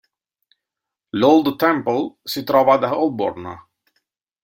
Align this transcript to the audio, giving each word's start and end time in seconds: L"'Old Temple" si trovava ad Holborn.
L"'Old 1.17 1.51
Temple" 1.65 2.09
si 2.25 2.43
trovava 2.43 2.87
ad 2.87 2.91
Holborn. 2.91 3.57